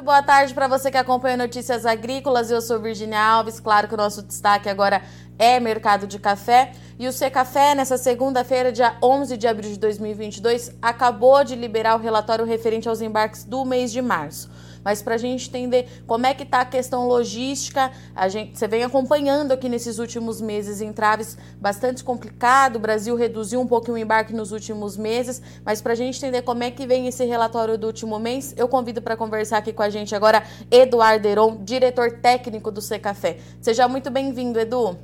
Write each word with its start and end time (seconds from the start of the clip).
Muito 0.00 0.06
boa 0.06 0.22
tarde 0.22 0.54
para 0.54 0.66
você 0.66 0.90
que 0.90 0.96
acompanha 0.96 1.36
Notícias 1.36 1.84
Agrícolas. 1.84 2.50
Eu 2.50 2.62
sou 2.62 2.80
Virginia 2.80 3.20
Alves. 3.22 3.60
Claro 3.60 3.86
que 3.86 3.92
o 3.92 3.98
nosso 3.98 4.22
destaque 4.22 4.66
agora 4.66 5.02
é 5.38 5.60
mercado 5.60 6.06
de 6.06 6.18
café. 6.18 6.72
E 6.98 7.06
o 7.06 7.12
Secafé, 7.12 7.74
nessa 7.74 7.98
segunda-feira, 7.98 8.72
dia 8.72 8.96
11 9.02 9.36
de 9.36 9.46
abril 9.46 9.70
de 9.70 9.78
2022, 9.78 10.74
acabou 10.80 11.44
de 11.44 11.54
liberar 11.54 11.96
o 11.96 11.98
relatório 11.98 12.46
referente 12.46 12.88
aos 12.88 13.02
embarques 13.02 13.44
do 13.44 13.62
mês 13.66 13.92
de 13.92 14.00
março. 14.00 14.50
Mas 14.84 15.02
para 15.02 15.14
a 15.14 15.18
gente 15.18 15.48
entender 15.48 15.86
como 16.06 16.26
é 16.26 16.34
que 16.34 16.42
está 16.42 16.62
a 16.62 16.64
questão 16.64 17.06
logística, 17.06 17.90
a 18.14 18.28
gente, 18.28 18.58
você 18.58 18.66
vem 18.66 18.82
acompanhando 18.82 19.52
aqui 19.52 19.68
nesses 19.68 19.98
últimos 19.98 20.40
meses 20.40 20.80
entraves 20.80 21.36
bastante 21.60 22.02
complicado. 22.02 22.76
O 22.76 22.78
Brasil 22.78 23.14
reduziu 23.16 23.60
um 23.60 23.66
pouquinho 23.66 23.96
o 23.96 23.98
embarque 23.98 24.32
nos 24.32 24.52
últimos 24.52 24.96
meses, 24.96 25.42
mas 25.64 25.80
para 25.82 25.92
a 25.92 25.96
gente 25.96 26.16
entender 26.18 26.42
como 26.42 26.62
é 26.62 26.70
que 26.70 26.86
vem 26.86 27.06
esse 27.06 27.24
relatório 27.24 27.76
do 27.76 27.86
último 27.86 28.18
mês, 28.18 28.54
eu 28.56 28.68
convido 28.68 29.02
para 29.02 29.16
conversar 29.16 29.58
aqui 29.58 29.72
com 29.72 29.82
a 29.82 29.90
gente 29.90 30.14
agora 30.14 30.42
Eduardo 30.70 31.28
Heron, 31.28 31.58
diretor 31.62 32.12
técnico 32.12 32.70
do 32.70 32.80
Secafé. 32.80 33.38
Seja 33.60 33.86
muito 33.88 34.10
bem-vindo, 34.10 34.58
Edu. 34.58 34.96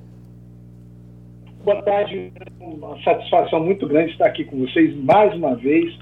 Boa 1.65 1.83
tarde, 1.83 2.33
uma 2.61 2.97
satisfação 3.02 3.59
muito 3.59 3.88
grande 3.88 4.13
estar 4.13 4.27
aqui 4.27 4.45
com 4.45 4.61
vocês 4.61 4.95
mais 5.02 5.35
uma 5.35 5.57
vez, 5.57 5.99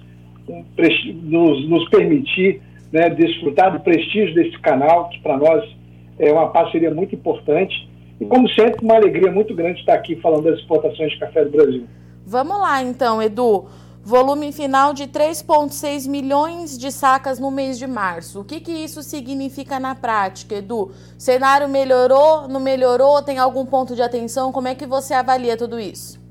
nos, 1.23 1.69
nos 1.71 1.89
permitir 1.89 2.61
né, 2.95 3.11
desfrutar 3.11 3.73
do 3.73 3.81
prestígio 3.81 4.33
desse 4.37 4.57
canal, 4.61 5.09
que 5.09 5.19
para 5.19 5.37
nós 5.37 5.69
é 6.17 6.33
uma 6.33 6.51
parceria 6.51 6.95
muito 6.95 7.13
importante. 7.13 7.91
E, 8.21 8.25
como 8.25 8.49
sempre, 8.51 8.85
uma 8.85 8.95
alegria 8.95 9.33
muito 9.33 9.53
grande 9.53 9.81
estar 9.81 9.95
aqui 9.95 10.15
falando 10.21 10.45
das 10.45 10.61
exportações 10.61 11.11
de 11.11 11.19
café 11.19 11.45
do 11.45 11.51
Brasil. 11.51 11.89
Vamos 12.25 12.57
lá, 12.57 12.81
então, 12.81 13.21
Edu. 13.21 13.65
Volume 14.05 14.53
final 14.53 14.93
de 14.93 15.09
3,6 15.09 16.09
milhões 16.09 16.79
de 16.79 16.93
sacas 16.93 17.41
no 17.41 17.51
mês 17.51 17.79
de 17.79 17.87
março. 17.87 18.41
O 18.41 18.45
que, 18.45 18.61
que 18.61 18.71
isso 18.71 19.03
significa 19.03 19.81
na 19.81 19.97
prática, 19.97 20.55
Edu? 20.55 20.83
O 20.83 20.93
cenário 21.19 21.69
melhorou, 21.69 22.47
não 22.47 22.61
melhorou? 22.61 23.21
Tem 23.23 23.39
algum 23.39 23.67
ponto 23.67 23.97
de 23.97 24.03
atenção? 24.03 24.53
Como 24.53 24.69
é 24.69 24.75
que 24.77 24.87
você 24.87 25.15
avalia 25.15 25.57
tudo 25.57 25.81
isso? 25.81 26.24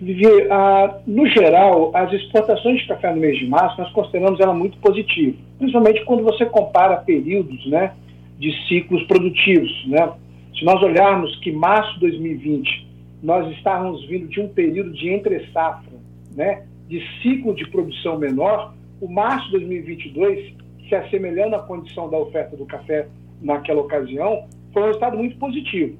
Vivi, 0.00 0.26
ah, 0.50 1.00
no 1.06 1.26
geral, 1.26 1.90
as 1.94 2.12
exportações 2.12 2.80
de 2.80 2.86
café 2.86 3.12
no 3.12 3.20
mês 3.20 3.36
de 3.36 3.46
março, 3.48 3.80
nós 3.80 3.90
consideramos 3.92 4.38
ela 4.38 4.54
muito 4.54 4.78
positiva, 4.78 5.36
principalmente 5.58 6.04
quando 6.04 6.22
você 6.22 6.46
compara 6.46 6.98
períodos 6.98 7.66
né, 7.66 7.94
de 8.38 8.52
ciclos 8.68 9.02
produtivos. 9.04 9.86
Né? 9.88 10.12
Se 10.56 10.64
nós 10.64 10.80
olharmos 10.82 11.34
que 11.40 11.50
março 11.50 11.94
de 11.94 12.00
2020 12.00 12.88
nós 13.22 13.50
estávamos 13.56 14.06
vindo 14.06 14.28
de 14.28 14.40
um 14.40 14.48
período 14.48 14.92
de 14.92 15.08
entre-safra, 15.10 15.98
né, 16.36 16.64
de 16.88 17.02
ciclo 17.20 17.54
de 17.54 17.68
produção 17.68 18.16
menor, 18.16 18.74
o 19.00 19.08
março 19.08 19.46
de 19.46 19.52
2022, 19.52 20.54
se 20.88 20.94
assemelhando 20.94 21.56
à 21.56 21.58
condição 21.60 22.08
da 22.08 22.16
oferta 22.16 22.56
do 22.56 22.64
café 22.64 23.08
naquela 23.42 23.80
ocasião, 23.80 24.46
foi 24.72 24.82
um 24.82 24.86
resultado 24.86 25.16
muito 25.16 25.36
positivo. 25.38 25.96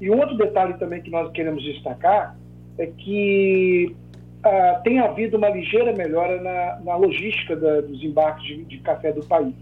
E 0.00 0.10
outro 0.10 0.36
detalhe 0.36 0.74
também 0.74 1.02
que 1.02 1.10
nós 1.10 1.30
queremos 1.32 1.62
destacar 1.62 2.36
é 2.80 2.86
que 2.86 3.94
ah, 4.42 4.80
tem 4.82 4.98
havido 4.98 5.36
uma 5.36 5.50
ligeira 5.50 5.92
melhora 5.92 6.40
na, 6.40 6.80
na 6.82 6.96
logística 6.96 7.54
da, 7.54 7.82
dos 7.82 8.02
embarques 8.02 8.42
de, 8.46 8.64
de, 8.64 8.78
café 8.78 9.12
do 9.12 9.24
país. 9.26 9.54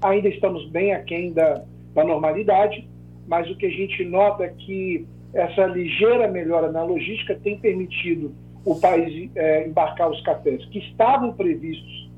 Ainda 0.00 0.28
estamos 0.28 0.66
bem 0.70 0.94
aquém 0.94 1.32
da, 1.32 1.62
da 1.94 2.04
normalidade, 2.04 2.88
mas 3.28 3.50
o 3.50 3.56
que 3.56 3.66
a 3.66 3.70
gente 3.70 4.02
nota 4.04 4.44
é 4.44 4.48
que 4.48 5.06
essa 5.34 5.66
ligeira 5.66 6.26
melhora 6.26 6.72
na 6.72 6.82
logística 6.82 7.34
tem 7.34 7.58
permitido 7.58 8.32
o 8.64 8.76
país 8.76 9.30
é, 9.34 9.66
embarcar 9.68 10.10
os 10.10 10.20
cafés 10.22 10.64
que 10.66 10.78
estavam 10.78 11.34
previstos 11.34 12.10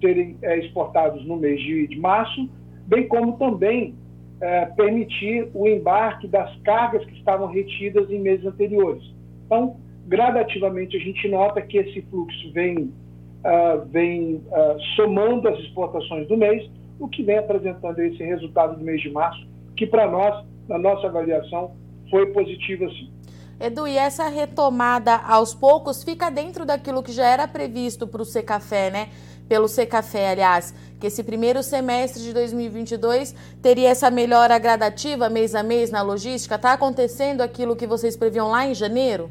serem 0.00 0.36
é, 0.42 0.58
exportados 0.58 1.26
no 1.26 1.36
mês 1.36 1.60
de, 1.60 1.88
de, 1.88 1.98
março, 1.98 2.48
bem 2.86 3.08
como 3.08 3.36
também 3.36 3.96
é, 4.40 4.66
permitir 4.66 5.48
o 5.52 5.66
embarque 5.66 6.28
das 6.28 6.54
cargas 6.60 7.04
que 7.04 7.14
estavam 7.14 7.48
retidas 7.48 8.08
em 8.10 8.20
meses 8.20 8.46
anteriores. 8.46 9.02
Então, 9.44 9.76
gradativamente 10.08 10.96
a 10.96 11.00
gente 11.00 11.28
nota 11.28 11.60
que 11.60 11.76
esse 11.76 12.00
fluxo 12.02 12.52
vem, 12.52 12.78
uh, 12.78 13.84
vem 13.90 14.36
uh, 14.36 14.80
somando 14.96 15.48
as 15.48 15.58
exportações 15.60 16.26
do 16.26 16.36
mês, 16.36 16.68
o 16.98 17.06
que 17.06 17.22
vem 17.22 17.36
apresentando 17.36 17.98
esse 18.00 18.24
resultado 18.24 18.76
do 18.76 18.84
mês 18.84 19.02
de 19.02 19.10
março, 19.10 19.46
que 19.76 19.86
para 19.86 20.10
nós, 20.10 20.44
na 20.66 20.78
nossa 20.78 21.06
avaliação, 21.06 21.76
foi 22.10 22.26
positivo 22.32 22.90
sim. 22.90 23.12
Edu, 23.60 23.86
e 23.86 23.96
essa 23.96 24.28
retomada 24.28 25.16
aos 25.16 25.52
poucos 25.52 26.02
fica 26.02 26.30
dentro 26.30 26.64
daquilo 26.64 27.02
que 27.02 27.12
já 27.12 27.26
era 27.26 27.46
previsto 27.46 28.06
para 28.06 28.22
o 28.22 28.24
Secafé, 28.24 28.88
né? 28.88 29.08
Pelo 29.48 29.66
Secafé, 29.66 30.30
aliás, 30.30 30.72
que 31.00 31.08
esse 31.08 31.24
primeiro 31.24 31.62
semestre 31.62 32.22
de 32.22 32.32
2022 32.32 33.34
teria 33.60 33.88
essa 33.88 34.10
melhora 34.10 34.58
gradativa 34.58 35.28
mês 35.28 35.54
a 35.54 35.62
mês 35.62 35.90
na 35.90 36.02
logística. 36.02 36.54
Está 36.54 36.72
acontecendo 36.74 37.40
aquilo 37.40 37.74
que 37.74 37.86
vocês 37.86 38.16
previam 38.16 38.48
lá 38.48 38.66
em 38.66 38.74
janeiro? 38.74 39.30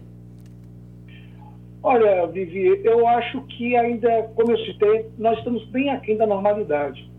Olha, 1.83 2.25
Vivi, 2.27 2.81
eu 2.83 3.07
acho 3.07 3.41
que 3.43 3.75
ainda, 3.75 4.23
como 4.35 4.51
eu 4.51 4.57
citei, 4.65 5.05
nós 5.17 5.37
estamos 5.37 5.63
bem 5.65 5.89
aquém 5.89 6.17
da 6.17 6.25
normalidade. 6.25 7.09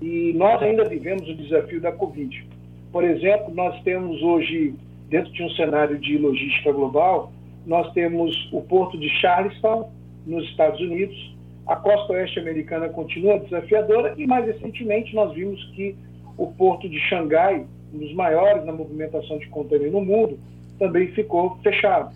E 0.00 0.32
nós 0.34 0.62
ainda 0.62 0.84
vivemos 0.84 1.28
o 1.28 1.34
desafio 1.34 1.80
da 1.80 1.92
Covid. 1.92 2.46
Por 2.92 3.04
exemplo, 3.04 3.52
nós 3.54 3.80
temos 3.82 4.22
hoje, 4.22 4.74
dentro 5.08 5.32
de 5.32 5.42
um 5.42 5.50
cenário 5.50 5.98
de 5.98 6.16
logística 6.16 6.72
global, 6.72 7.32
nós 7.66 7.92
temos 7.92 8.48
o 8.52 8.60
porto 8.62 8.98
de 8.98 9.08
Charleston, 9.20 9.90
nos 10.26 10.44
Estados 10.50 10.80
Unidos, 10.80 11.34
a 11.66 11.76
costa 11.76 12.12
oeste 12.12 12.38
americana 12.38 12.88
continua 12.88 13.38
desafiadora 13.38 14.14
e, 14.16 14.26
mais 14.26 14.46
recentemente, 14.46 15.14
nós 15.14 15.34
vimos 15.34 15.62
que 15.74 15.96
o 16.36 16.46
porto 16.52 16.88
de 16.88 16.98
Xangai, 17.08 17.66
um 17.92 17.98
dos 17.98 18.12
maiores 18.14 18.64
na 18.64 18.72
movimentação 18.72 19.38
de 19.38 19.46
contêiner 19.48 19.90
no 19.90 20.00
mundo, 20.00 20.38
também 20.78 21.08
ficou 21.08 21.56
fechado. 21.62 22.14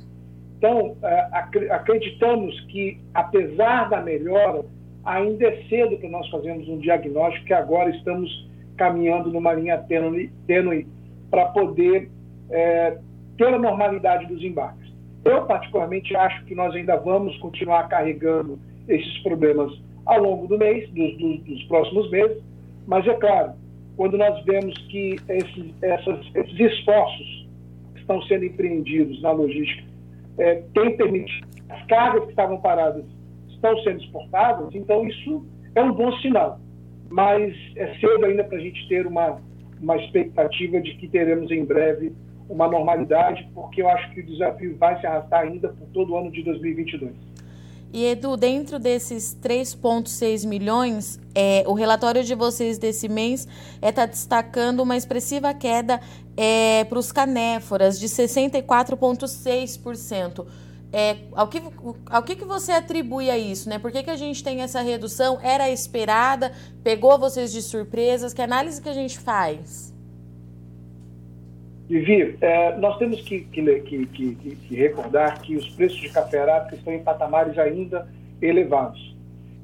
Então, 0.59 0.97
é, 1.05 1.29
acreditamos 1.71 2.61
que, 2.63 3.01
apesar 3.15 3.89
da 3.89 4.01
melhora, 4.01 4.65
ainda 5.05 5.47
é 5.47 5.63
cedo 5.69 5.97
para 5.97 6.11
nós 6.11 6.29
fazermos 6.31 6.69
um 6.69 6.79
diagnóstico, 6.79 7.47
que 7.47 7.55
agora 7.55 7.91
estamos 7.91 8.29
caminhando 8.77 9.31
numa 9.31 9.53
linha 9.53 9.79
tênue, 9.79 10.33
tênue 10.49 10.87
para 11.31 11.47
poder 11.47 12.11
é, 12.51 12.99
ter 13.37 13.55
a 13.55 13.59
normalidade 13.59 14.27
dos 14.27 14.43
embarques. 14.43 14.93
Eu, 15.25 15.47
particularmente, 15.47 16.15
acho 16.17 16.45
que 16.45 16.57
nós 16.57 16.75
ainda 16.75 16.97
vamos 16.97 17.37
continuar 17.39 17.89
carregando 17.89 18.59
esses 18.89 19.19
problemas 19.19 19.73
ao 20.07 20.21
longo 20.21 20.49
do 20.49 20.59
mês, 20.59 20.91
dos, 20.91 21.63
próximos 21.65 22.11
meses, 22.11 22.43
mas 22.85 23.07
é 23.07 23.15
claro, 23.15 23.53
quando 23.97 24.19
nós 24.19 24.45
vemos 24.45 24.77
que 24.89 25.17
esses, 25.29 25.83
essas, 25.83 26.19
esses 26.35 26.59
esforços 26.59 27.47
estão 27.95 28.21
sendo 28.23 28.45
empreendidos 28.45 29.23
na 29.23 29.31
logística 29.31 29.89
é, 30.39 30.63
tem 30.75 30.97
permitido, 30.97 31.47
as 31.69 31.85
cargas 31.87 32.25
que 32.25 32.31
estavam 32.31 32.61
paradas 32.61 33.05
estão 33.49 33.77
sendo 33.83 34.01
exportadas, 34.03 34.75
então 34.75 35.07
isso 35.07 35.45
é 35.75 35.83
um 35.83 35.93
bom 35.93 36.13
sinal. 36.19 36.61
Mas 37.11 37.55
é 37.77 37.95
cedo 37.99 38.25
ainda 38.25 38.45
para 38.45 38.59
a 38.59 38.61
gente 38.61 38.87
ter 38.89 39.07
uma, 39.07 39.41
uma 39.81 39.97
expectativa 39.97 40.81
de 40.81 40.95
que 40.97 41.09
teremos 41.09 41.51
em 41.51 41.65
breve 41.65 42.13
uma 42.49 42.69
normalidade, 42.69 43.49
porque 43.55 43.83
eu 43.83 43.89
acho 43.89 44.11
que 44.13 44.21
o 44.21 44.27
desafio 44.27 44.77
vai 44.79 44.99
se 45.01 45.07
arrastar 45.07 45.43
ainda 45.43 45.69
por 45.69 45.87
todo 45.89 46.13
o 46.13 46.17
ano 46.17 46.31
de 46.31 46.43
2022. 46.43 47.13
E 47.93 48.05
Edu, 48.05 48.37
dentro 48.37 48.79
desses 48.79 49.35
3,6 49.35 50.47
milhões, 50.47 51.19
é, 51.35 51.65
o 51.67 51.73
relatório 51.73 52.23
de 52.23 52.35
vocês 52.35 52.77
desse 52.79 53.09
mês 53.09 53.49
está 53.77 53.89
é, 53.89 53.93
tá 53.93 54.05
destacando 54.07 54.81
uma 54.81 54.97
expressiva 54.97 55.53
queda 55.55 56.01
é, 56.37 56.85
para 56.85 56.99
os 56.99 57.11
canéforas, 57.11 57.99
de 57.99 58.07
64,6%. 58.07 60.47
É, 60.91 61.19
ao 61.35 61.49
que, 61.49 61.63
ao 62.07 62.23
que, 62.23 62.35
que 62.37 62.45
você 62.45 62.73
atribui 62.73 63.31
a 63.31 63.37
isso? 63.37 63.69
Né? 63.69 63.79
Por 63.79 63.93
que, 63.93 64.03
que 64.03 64.11
a 64.11 64.17
gente 64.17 64.43
tem 64.43 64.63
essa 64.63 64.81
redução? 64.81 65.39
Era 65.43 65.69
esperada? 65.71 66.53
Pegou 66.83 67.19
vocês 67.19 67.53
de 67.53 67.61
surpresas? 67.61 68.33
Que 68.33 68.41
análise 68.41 68.81
que 68.81 68.89
a 68.89 68.95
gente 68.95 69.19
faz? 69.19 69.93
Vivi, 71.89 72.37
é, 72.43 72.77
nós 72.77 72.99
temos 72.99 73.23
que, 73.23 73.41
que, 73.41 73.81
que, 73.81 74.07
que, 74.07 74.75
recordar 74.77 75.41
que 75.41 75.57
os 75.57 75.71
preços 75.71 75.99
de 75.99 76.11
café 76.11 76.41
arábica 76.41 76.77
estão 76.77 76.93
em 76.93 77.03
patamares 77.03 77.59
ainda 77.59 78.07
elevados. 78.43 79.17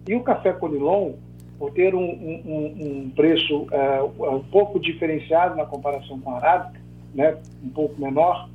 E 0.09 0.15
o 0.15 0.23
café 0.23 0.53
Conilon, 0.55 1.12
por 1.59 1.73
ter 1.73 1.94
um, 1.94 2.00
um, 2.00 3.05
um 3.06 3.11
preço 3.15 3.67
é, 3.71 4.03
um 4.03 4.43
pouco 4.44 4.81
diferenciado 4.81 5.55
na 5.55 5.67
comparação 5.67 6.19
com 6.19 6.31
a 6.31 6.37
arábica, 6.37 6.81
né, 7.15 7.37
um 7.62 7.69
pouco 7.69 8.00
menor, 8.00 8.49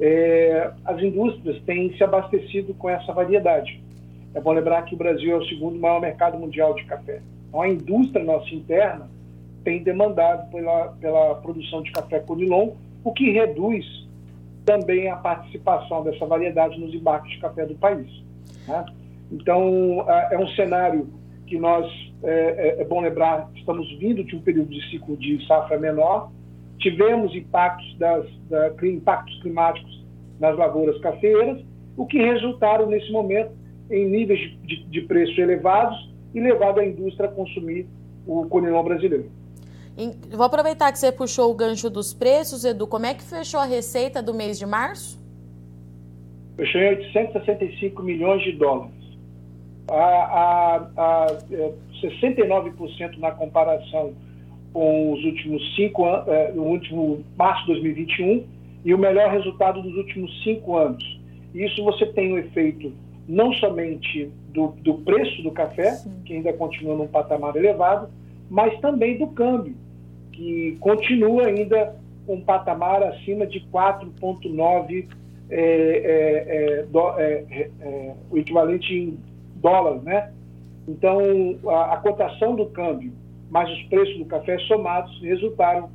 é, 0.00 0.70
as 0.84 1.02
indústrias 1.02 1.60
têm 1.62 1.96
se 1.96 2.04
abastecido 2.04 2.74
com 2.74 2.88
essa 2.88 3.12
variedade. 3.12 3.82
É 4.34 4.40
bom 4.40 4.52
lembrar 4.52 4.82
que 4.82 4.94
o 4.94 4.98
Brasil 4.98 5.32
é 5.32 5.36
o 5.36 5.44
segundo 5.46 5.78
maior 5.80 6.00
mercado 6.00 6.38
mundial 6.38 6.74
de 6.74 6.84
café. 6.84 7.20
Então, 7.48 7.60
a 7.60 7.68
indústria 7.68 8.24
nossa 8.24 8.54
interna 8.54 9.08
tem 9.64 9.82
demandado 9.82 10.48
pela, 10.52 10.88
pela 11.00 11.34
produção 11.36 11.82
de 11.82 11.90
café 11.90 12.20
Conilon, 12.20 12.70
o 13.06 13.12
que 13.12 13.30
reduz 13.30 13.86
também 14.64 15.08
a 15.08 15.14
participação 15.14 16.02
dessa 16.02 16.26
variedade 16.26 16.76
nos 16.80 16.92
embarques 16.92 17.30
de 17.30 17.38
café 17.38 17.64
do 17.64 17.76
país. 17.76 18.10
Né? 18.66 18.84
Então, 19.30 20.04
é 20.32 20.36
um 20.36 20.48
cenário 20.48 21.08
que 21.46 21.56
nós, 21.56 21.86
é, 22.24 22.78
é, 22.78 22.82
é 22.82 22.84
bom 22.84 23.00
lembrar, 23.00 23.48
estamos 23.54 23.88
vindo 24.00 24.24
de 24.24 24.34
um 24.34 24.40
período 24.40 24.70
de 24.70 24.90
ciclo 24.90 25.16
de 25.16 25.46
safra 25.46 25.78
menor, 25.78 26.32
tivemos 26.80 27.32
impactos, 27.32 27.96
das, 27.96 28.26
da, 28.50 28.72
impactos 28.82 29.40
climáticos 29.40 30.04
nas 30.40 30.58
lavouras 30.58 31.00
cafeeiras, 31.00 31.64
o 31.96 32.06
que 32.06 32.18
resultaram 32.18 32.86
nesse 32.86 33.12
momento 33.12 33.52
em 33.88 34.04
níveis 34.08 34.40
de, 34.40 34.56
de, 34.62 34.82
de 34.82 35.00
preço 35.02 35.40
elevados 35.40 36.12
e 36.34 36.40
levado 36.40 36.80
a 36.80 36.84
indústria 36.84 37.28
a 37.28 37.32
consumir 37.32 37.86
o 38.26 38.46
conilon 38.46 38.82
brasileiro. 38.82 39.30
Vou 40.30 40.44
aproveitar 40.44 40.92
que 40.92 40.98
você 40.98 41.10
puxou 41.10 41.50
o 41.50 41.54
gancho 41.54 41.88
dos 41.88 42.12
preços, 42.12 42.64
Edu. 42.64 42.86
Como 42.86 43.06
é 43.06 43.14
que 43.14 43.22
fechou 43.22 43.58
a 43.58 43.64
receita 43.64 44.22
do 44.22 44.34
mês 44.34 44.58
de 44.58 44.66
março? 44.66 45.18
Fechou 46.56 46.80
em 46.80 46.88
865 46.88 48.02
milhões 48.02 48.42
de 48.42 48.52
dólares. 48.52 48.94
A, 49.88 49.94
a, 49.94 50.76
a, 50.96 51.26
69% 52.02 53.00
é, 53.00 53.16
na 53.18 53.30
comparação 53.30 54.12
com 54.72 55.12
os 55.12 55.24
últimos 55.24 55.74
cinco 55.74 56.04
anos, 56.04 56.28
é, 56.28 56.52
no 56.52 56.64
último 56.64 57.24
março 57.36 57.62
de 57.62 57.72
2021, 57.72 58.44
e 58.84 58.92
o 58.92 58.98
melhor 58.98 59.30
resultado 59.30 59.80
dos 59.80 59.94
últimos 59.96 60.42
cinco 60.44 60.76
anos. 60.76 61.02
Isso 61.54 61.82
você 61.82 62.04
tem 62.06 62.34
o 62.34 62.38
efeito 62.38 62.92
não 63.26 63.52
somente 63.54 64.30
do, 64.50 64.68
do 64.82 64.94
preço 64.94 65.42
do 65.42 65.50
café, 65.50 65.92
Sim. 65.92 66.22
que 66.24 66.34
ainda 66.34 66.52
continua 66.52 66.94
num 66.94 67.08
patamar 67.08 67.56
elevado, 67.56 68.08
mas 68.48 68.78
também 68.80 69.18
do 69.18 69.26
câmbio, 69.28 69.74
que 70.36 70.76
continua 70.80 71.46
ainda 71.46 71.96
um 72.28 72.40
patamar 72.40 73.02
acima 73.02 73.46
de 73.46 73.60
4,9 73.72 75.06
é, 75.48 75.56
é, 75.56 76.86
é, 76.88 77.46
é, 77.48 77.70
é, 77.80 78.14
o 78.30 78.36
equivalente 78.36 78.92
em 78.92 79.18
dólares, 79.56 80.02
né? 80.02 80.32
Então, 80.86 81.18
a, 81.68 81.94
a, 81.94 81.96
cotação 81.98 82.54
do 82.54 82.66
câmbio 82.66 83.12
mais 83.50 83.70
os 83.70 83.82
preços 83.84 84.18
do 84.18 84.24
café 84.24 84.58
somados 84.66 85.20
resultaram 85.22 85.88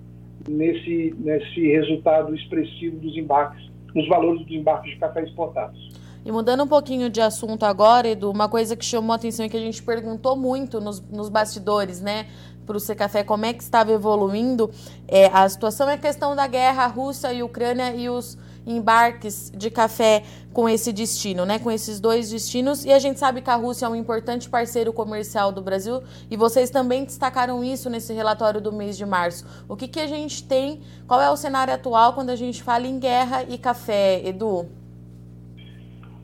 nesse, 0.48 1.14
nesse 1.20 1.68
resultado 1.68 2.34
expressivo 2.34 2.98
dos 2.98 3.16
embarques, 3.16 3.70
nos 3.94 4.08
valores 4.08 4.42
dos 4.42 4.52
embarques 4.52 4.92
de 4.92 4.98
café 4.98 5.24
exportados. 5.24 5.92
E 6.24 6.32
mudando 6.32 6.64
um 6.64 6.68
pouquinho 6.68 7.10
de 7.10 7.20
assunto 7.20 7.64
agora, 7.64 8.08
Edu, 8.08 8.30
uma 8.30 8.48
coisa 8.48 8.76
que 8.76 8.86
chamou 8.86 9.12
a 9.12 9.16
atenção 9.16 9.46
e 9.46 9.50
que 9.50 9.58
a 9.58 9.60
gente 9.60 9.82
perguntou 9.82 10.38
muito 10.38 10.80
nos, 10.80 11.02
nos 11.10 11.30
bastidores, 11.30 12.00
né? 12.00 12.28
Para 12.66 12.78
o 12.78 12.80
Secafé, 12.80 13.24
como 13.24 13.46
é 13.46 13.54
que 13.54 13.64
estava 13.64 13.92
evoluindo 13.92 14.70
é, 15.08 15.28
a 15.28 15.48
situação 15.50 15.90
é 15.90 15.94
a 15.94 15.98
questão 15.98 16.36
da 16.36 16.48
guerra 16.48 16.88
Rússia 16.88 17.34
e 17.34 17.44
Ucrânia 17.44 17.94
e 17.96 18.10
os 18.10 18.38
embarques 18.66 19.52
de 19.56 19.70
café 19.70 20.24
com 20.54 20.68
esse 20.70 20.94
destino, 20.94 21.46
né? 21.46 21.60
Com 21.60 21.72
esses 21.72 22.00
dois 22.00 22.30
destinos. 22.30 22.86
E 22.86 22.92
a 22.92 23.00
gente 23.00 23.20
sabe 23.20 23.42
que 23.42 23.50
a 23.50 23.56
Rússia 23.56 23.86
é 23.86 23.90
um 23.90 23.96
importante 23.96 24.50
parceiro 24.50 24.94
comercial 24.94 25.52
do 25.52 25.62
Brasil 25.62 26.02
e 26.30 26.38
vocês 26.38 26.70
também 26.70 27.04
destacaram 27.04 27.64
isso 27.64 27.90
nesse 27.90 28.14
relatório 28.14 28.62
do 28.62 28.72
mês 28.72 28.98
de 28.98 29.06
março. 29.06 29.46
O 29.68 29.76
que, 29.76 29.88
que 29.88 30.00
a 30.00 30.08
gente 30.08 30.44
tem? 30.44 30.82
Qual 31.08 31.20
é 31.22 31.30
o 31.30 31.36
cenário 31.36 31.74
atual 31.74 32.14
quando 32.14 32.30
a 32.30 32.36
gente 32.36 32.62
fala 32.62 32.88
em 32.88 33.00
guerra 33.00 33.44
e 33.44 33.58
café, 33.58 34.22
Edu? 34.26 34.68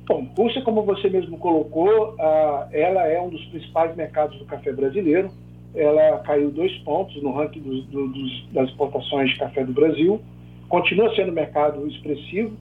Bom, 0.08 0.26
Rússia, 0.38 0.62
como 0.62 0.84
você 0.84 1.10
mesmo 1.10 1.38
colocou, 1.38 2.16
ah, 2.18 2.68
ela 2.72 3.06
é 3.06 3.20
um 3.20 3.30
dos 3.30 3.44
principais 3.48 3.94
mercados 3.96 4.38
do 4.40 4.46
café 4.46 4.72
brasileiro. 4.72 5.30
Ela 5.76 6.20
caiu 6.20 6.50
dois 6.52 6.76
pontos 6.80 7.22
no 7.22 7.32
ranking 7.32 7.62
dos, 7.62 8.48
das 8.52 8.70
exportações 8.70 9.32
de 9.32 9.40
café 9.40 9.64
do 9.64 9.74
Brasil. 9.74 10.22
Continua 10.70 11.14
sendo 11.16 11.32
um 11.32 11.36
mercado 11.36 11.88
expressivo. 11.88 12.56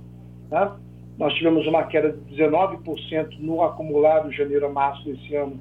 Né? 0.51 0.73
Nós 1.19 1.33
tivemos 1.35 1.67
uma 1.67 1.85
queda 1.85 2.13
de 2.13 2.37
19% 2.37 3.39
no 3.39 3.63
acumulado 3.63 4.31
janeiro 4.33 4.67
a 4.67 4.69
março 4.69 5.05
desse 5.05 5.35
ano 5.35 5.59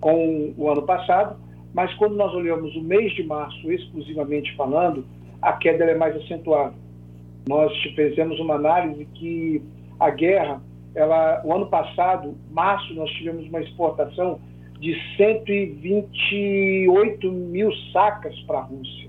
com 0.00 0.52
o 0.56 0.70
ano 0.70 0.82
passado, 0.82 1.36
mas 1.72 1.92
quando 1.94 2.16
nós 2.16 2.32
olhamos 2.34 2.74
o 2.76 2.82
mês 2.82 3.12
de 3.14 3.22
março 3.22 3.70
exclusivamente 3.70 4.54
falando, 4.56 5.04
a 5.40 5.52
queda 5.54 5.84
é 5.84 5.94
mais 5.94 6.14
acentuada. 6.16 6.74
Nós 7.48 7.72
fizemos 7.94 8.38
uma 8.38 8.54
análise 8.54 9.04
que 9.14 9.62
a 9.98 10.10
guerra 10.10 10.60
ela, 10.94 11.40
o 11.44 11.52
ano 11.54 11.66
passado, 11.66 12.36
março, 12.50 12.92
nós 12.94 13.10
tivemos 13.12 13.48
uma 13.48 13.60
exportação 13.60 14.38
de 14.82 14.94
128 15.16 17.30
mil 17.30 17.70
sacas 17.92 18.36
para 18.40 18.58
a 18.58 18.62
Rússia. 18.62 19.08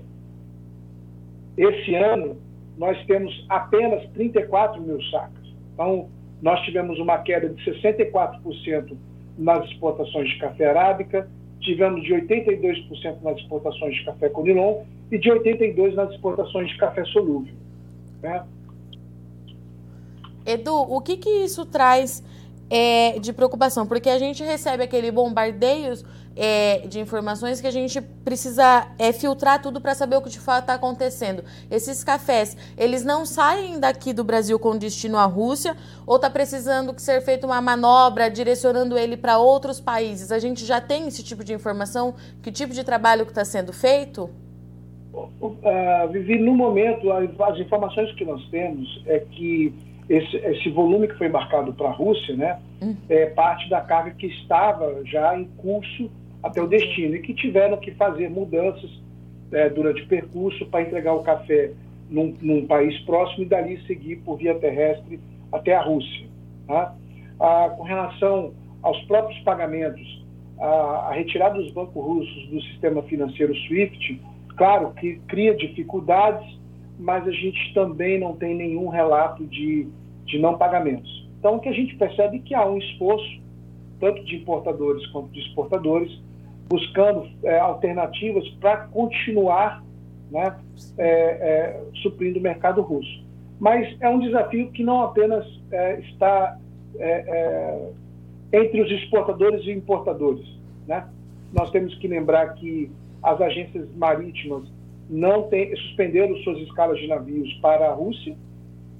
Esse 1.58 1.96
ano, 1.96 2.36
nós 2.78 2.96
temos 3.06 3.44
apenas 3.48 4.08
34 4.10 4.80
mil 4.80 5.02
sacas. 5.10 5.44
Então, 5.72 6.08
nós 6.40 6.60
tivemos 6.60 7.00
uma 7.00 7.18
queda 7.18 7.48
de 7.48 7.60
64% 7.64 8.96
nas 9.36 9.68
exportações 9.68 10.28
de 10.28 10.38
café 10.38 10.66
arábica, 10.66 11.28
tivemos 11.58 12.04
de 12.04 12.14
82% 12.14 13.20
nas 13.22 13.36
exportações 13.38 13.96
de 13.96 14.04
café 14.04 14.28
conilon 14.28 14.84
e 15.10 15.18
de 15.18 15.28
82% 15.28 15.94
nas 15.94 16.12
exportações 16.12 16.68
de 16.68 16.78
café 16.78 17.04
solúvel. 17.06 17.52
Né? 18.22 18.44
Edu, 20.46 20.72
o 20.72 21.00
que, 21.00 21.16
que 21.16 21.30
isso 21.30 21.66
traz 21.66 22.22
é, 22.70 23.18
de 23.18 23.32
preocupação? 23.32 23.86
Porque 23.86 24.10
a 24.10 24.18
gente 24.18 24.42
recebe 24.42 24.82
aquele 24.82 25.10
bombardeio 25.10 25.94
é, 26.36 26.86
de 26.86 26.98
informações 27.00 27.60
que 27.60 27.66
a 27.66 27.70
gente 27.70 28.00
precisa 28.00 28.88
é, 28.98 29.12
filtrar 29.12 29.62
tudo 29.62 29.80
para 29.80 29.94
saber 29.94 30.16
o 30.16 30.22
que 30.22 30.30
de 30.30 30.40
fato 30.40 30.62
está 30.62 30.74
acontecendo. 30.74 31.44
Esses 31.70 32.02
cafés, 32.02 32.56
eles 32.76 33.04
não 33.04 33.24
saem 33.24 33.78
daqui 33.78 34.12
do 34.12 34.24
Brasil 34.24 34.58
com 34.58 34.76
destino 34.76 35.16
à 35.16 35.24
Rússia 35.24 35.76
ou 36.06 36.16
está 36.16 36.28
precisando 36.28 36.94
ser 36.98 37.20
feita 37.20 37.46
uma 37.46 37.60
manobra 37.60 38.30
direcionando 38.30 38.98
ele 38.98 39.16
para 39.16 39.38
outros 39.38 39.80
países? 39.80 40.32
A 40.32 40.38
gente 40.38 40.64
já 40.64 40.80
tem 40.80 41.06
esse 41.06 41.22
tipo 41.22 41.44
de 41.44 41.52
informação? 41.52 42.14
Que 42.42 42.50
tipo 42.50 42.72
de 42.72 42.84
trabalho 42.84 43.24
que 43.24 43.30
está 43.30 43.44
sendo 43.44 43.72
feito? 43.72 44.28
Uh, 45.40 46.10
Vivi, 46.10 46.38
no 46.40 46.54
momento, 46.54 47.12
as 47.12 47.58
informações 47.58 48.10
que 48.16 48.24
nós 48.24 48.44
temos 48.48 49.02
é 49.06 49.20
que 49.20 49.72
esse, 50.08 50.36
esse 50.36 50.70
volume 50.70 51.08
que 51.08 51.16
foi 51.16 51.28
embarcado 51.28 51.72
para 51.72 51.88
a 51.88 51.92
Rússia, 51.92 52.36
né, 52.36 52.58
hum. 52.82 52.94
é 53.08 53.26
parte 53.26 53.68
da 53.70 53.80
carga 53.80 54.10
que 54.12 54.26
estava 54.26 55.02
já 55.04 55.38
em 55.38 55.44
curso 55.56 56.10
até 56.42 56.60
o 56.62 56.66
destino 56.66 57.16
e 57.16 57.22
que 57.22 57.32
tiveram 57.32 57.78
que 57.78 57.92
fazer 57.92 58.28
mudanças 58.28 58.90
é, 59.52 59.68
durante 59.70 60.02
o 60.02 60.06
percurso 60.06 60.66
para 60.66 60.82
entregar 60.82 61.14
o 61.14 61.22
café 61.22 61.72
num, 62.10 62.34
num, 62.42 62.66
país 62.66 62.98
próximo 63.00 63.44
e 63.44 63.46
dali 63.46 63.80
seguir 63.86 64.16
por 64.16 64.36
via 64.36 64.54
terrestre 64.54 65.18
até 65.50 65.74
a 65.74 65.82
Rússia. 65.82 66.26
Tá? 66.66 66.94
Ah, 67.40 67.74
com 67.76 67.82
relação 67.82 68.52
aos 68.82 69.00
próprios 69.04 69.38
pagamentos, 69.40 70.22
a, 70.60 71.08
a 71.08 71.12
retirada 71.12 71.54
dos 71.54 71.72
bancos 71.72 72.04
russos 72.04 72.48
do 72.48 72.60
sistema 72.62 73.02
financeiro 73.04 73.54
SWIFT, 73.54 74.20
claro 74.54 74.92
que 74.92 75.18
cria 75.26 75.54
dificuldades 75.54 76.64
mas 76.98 77.26
a 77.26 77.30
gente 77.30 77.74
também 77.74 78.18
não 78.18 78.34
tem 78.36 78.54
nenhum 78.54 78.88
relato 78.88 79.44
de, 79.46 79.88
de 80.34 80.40
não 80.40 80.58
pagamentos. 80.58 81.24
Então, 81.38 81.56
o 81.56 81.60
que 81.60 81.68
a 81.68 81.72
gente 81.72 81.94
percebe 81.94 82.38
é 82.38 82.40
que 82.40 82.54
há 82.54 82.66
um 82.66 82.76
esforço, 82.76 83.40
tanto 84.00 84.24
de 84.24 84.34
importadores 84.34 85.06
quanto 85.08 85.28
de 85.28 85.38
exportadores, 85.38 86.10
buscando 86.68 87.28
é, 87.44 87.60
alternativas 87.60 88.48
para 88.60 88.88
continuar 88.88 89.84
né, 90.30 90.56
é, 90.98 91.08
é, 91.08 91.82
suprindo 92.02 92.40
o 92.40 92.42
mercado 92.42 92.82
russo. 92.82 93.22
Mas 93.60 93.96
é 94.00 94.08
um 94.08 94.18
desafio 94.18 94.72
que 94.72 94.82
não 94.82 95.02
apenas 95.02 95.46
é, 95.70 96.00
está 96.00 96.58
é, 96.98 97.90
entre 98.52 98.82
os 98.82 98.90
exportadores 98.90 99.64
e 99.66 99.70
importadores. 99.70 100.44
Né? 100.88 101.06
Nós 101.52 101.70
temos 101.70 101.94
que 101.98 102.08
lembrar 102.08 102.54
que 102.54 102.90
as 103.22 103.40
agências 103.40 103.86
marítimas 103.94 104.64
não 105.08 105.44
tem, 105.44 105.74
suspenderam 105.76 106.34
suas 106.38 106.58
escalas 106.58 106.98
de 106.98 107.06
navios 107.06 107.52
para 107.62 107.90
a 107.90 107.94
Rússia, 107.94 108.36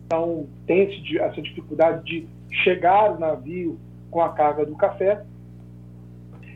então 0.06 0.46
tem 0.66 0.88
essa 1.20 1.42
dificuldade 1.42 2.04
de 2.04 2.26
chegar 2.62 3.12
o 3.12 3.18
navio 3.18 3.78
com 4.10 4.20
a 4.20 4.30
carga 4.30 4.64
do 4.64 4.76
café. 4.76 5.22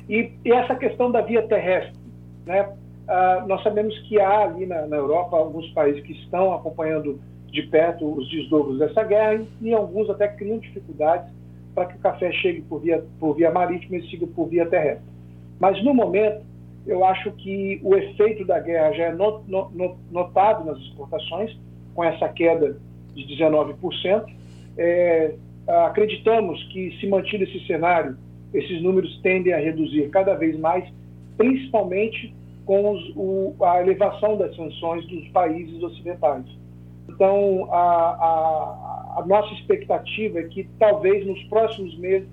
E, 0.09 0.33
e 0.45 0.53
essa 0.53 0.75
questão 0.75 1.11
da 1.11 1.21
via 1.21 1.43
terrestre, 1.43 1.99
né? 2.47 2.73
Ah, 3.07 3.45
nós 3.47 3.63
sabemos 3.63 3.99
que 4.07 4.21
há 4.21 4.45
ali 4.45 4.67
na, 4.67 4.87
na, 4.87 4.97
Europa 4.97 5.37
alguns 5.37 5.69
países 5.71 6.03
que 6.05 6.13
estão 6.13 6.53
acompanhando 6.53 7.19
de 7.47 7.63
perto 7.63 8.07
os 8.07 8.29
desdobros 8.29 8.79
dessa 8.79 9.03
guerra 9.03 9.43
e, 9.61 9.69
e 9.69 9.75
alguns 9.75 10.11
até 10.11 10.29
criam 10.29 10.59
dificuldades 10.59 11.33
para 11.75 11.87
que 11.87 11.97
o 11.97 12.01
café 12.01 12.31
chegue 12.33 12.61
por 12.63 12.81
via, 12.81 13.03
por 13.19 13.35
via 13.35 13.51
marítima 13.51 13.97
e 13.97 14.11
siga 14.11 14.27
por 14.27 14.49
via 14.49 14.67
terrestre. 14.67 15.07
Mas 15.59 15.83
no 15.83 15.95
momento 15.95 16.43
eu 16.87 17.05
acho 17.05 17.31
que 17.33 17.81
o 17.83 17.95
efeito 17.97 18.45
da 18.45 18.59
guerra 18.61 18.93
já 18.93 19.05
é 19.05 19.15
notado 20.11 20.65
nas 20.65 20.79
exportações, 20.79 21.57
com 21.95 22.05
essa 22.05 22.29
queda 22.29 22.79
de 23.27 23.37
19%. 23.37 24.25
É, 24.77 25.35
acreditamos 25.67 26.63
que, 26.73 26.97
se 26.99 27.07
mantido 27.07 27.45
esse 27.45 27.67
cenário, 27.67 28.17
esses 28.55 28.83
números 28.83 29.21
tendem 29.23 29.53
a 29.53 29.59
reduzir 29.59 30.09
cada 30.11 30.35
vez 30.35 30.59
mais, 30.59 30.89
principalmente 31.37 32.35
com 32.65 32.93
os, 32.93 33.13
o, 33.17 33.55
a 33.65 33.81
elevação 33.81 34.37
das 34.37 34.55
sanções 34.55 35.07
dos 35.07 35.27
países 35.29 35.83
ocidentais. 35.83 36.45
Então, 37.09 37.67
a, 37.73 37.79
a, 37.79 39.15
a 39.19 39.27
nossa 39.27 39.53
expectativa 39.55 40.39
é 40.39 40.43
que, 40.45 40.69
talvez 40.79 41.27
nos 41.27 41.43
próximos 41.45 41.97
meses, 41.99 42.29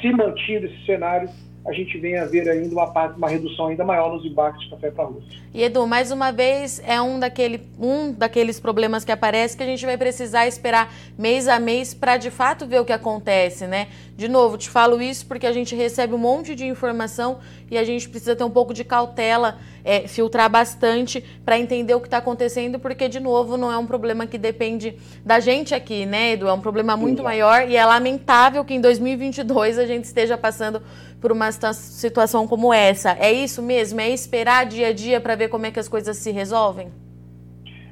se 0.00 0.10
mantido 0.12 0.66
esse 0.66 0.86
cenário, 0.86 1.28
a 1.70 1.72
gente 1.72 1.96
venha 1.98 2.22
a 2.22 2.26
ver 2.26 2.48
ainda 2.48 2.74
uma, 2.74 2.90
parte, 2.90 3.16
uma 3.16 3.28
redução 3.28 3.68
ainda 3.68 3.84
maior 3.84 4.12
nos 4.12 4.24
embarques 4.24 4.64
de 4.64 4.70
café 4.70 4.90
para 4.90 5.04
a 5.04 5.06
Rússia. 5.06 5.40
E 5.54 5.62
Edu, 5.62 5.86
mais 5.86 6.10
uma 6.10 6.32
vez, 6.32 6.82
é 6.84 7.00
um, 7.00 7.18
daquele, 7.18 7.60
um 7.78 8.12
daqueles 8.12 8.58
problemas 8.58 9.04
que 9.04 9.12
aparece 9.12 9.56
que 9.56 9.62
a 9.62 9.66
gente 9.66 9.86
vai 9.86 9.96
precisar 9.96 10.48
esperar 10.48 10.92
mês 11.16 11.46
a 11.46 11.60
mês 11.60 11.94
para 11.94 12.16
de 12.16 12.30
fato 12.30 12.66
ver 12.66 12.80
o 12.80 12.84
que 12.84 12.92
acontece, 12.92 13.68
né? 13.68 13.86
De 14.16 14.28
novo, 14.28 14.58
te 14.58 14.68
falo 14.68 15.00
isso 15.00 15.26
porque 15.26 15.46
a 15.46 15.52
gente 15.52 15.74
recebe 15.74 16.12
um 16.12 16.18
monte 16.18 16.54
de 16.54 16.66
informação 16.66 17.38
e 17.70 17.78
a 17.78 17.84
gente 17.84 18.08
precisa 18.08 18.34
ter 18.34 18.44
um 18.44 18.50
pouco 18.50 18.74
de 18.74 18.84
cautela, 18.84 19.58
é, 19.84 20.06
filtrar 20.06 20.50
bastante 20.50 21.24
para 21.44 21.58
entender 21.58 21.94
o 21.94 22.00
que 22.00 22.06
está 22.06 22.18
acontecendo, 22.18 22.78
porque, 22.78 23.08
de 23.08 23.20
novo, 23.20 23.56
não 23.56 23.72
é 23.72 23.78
um 23.78 23.86
problema 23.86 24.26
que 24.26 24.36
depende 24.36 24.94
da 25.24 25.40
gente 25.40 25.74
aqui, 25.74 26.04
né, 26.04 26.32
Edu? 26.32 26.48
É 26.48 26.52
um 26.52 26.60
problema 26.60 26.96
muito 26.96 27.20
Exato. 27.20 27.24
maior 27.24 27.68
e 27.68 27.76
é 27.76 27.84
lamentável 27.86 28.64
que 28.64 28.74
em 28.74 28.80
2022 28.80 29.78
a 29.78 29.86
gente 29.86 30.04
esteja 30.04 30.36
passando 30.36 30.82
por 31.20 31.30
uma 31.30 31.52
situação 31.52 32.46
como 32.46 32.72
essa. 32.72 33.16
É 33.18 33.30
isso 33.30 33.62
mesmo? 33.62 34.00
É 34.00 34.08
esperar 34.08 34.64
dia 34.66 34.88
a 34.88 34.92
dia 34.92 35.20
para 35.20 35.34
ver 35.34 35.48
como 35.48 35.66
é 35.66 35.70
que 35.70 35.78
as 35.78 35.88
coisas 35.88 36.16
se 36.16 36.30
resolvem? 36.30 36.88